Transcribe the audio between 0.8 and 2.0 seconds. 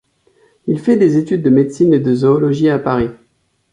des études de médecine et